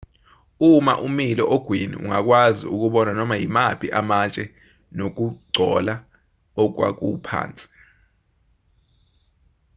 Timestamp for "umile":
1.07-1.43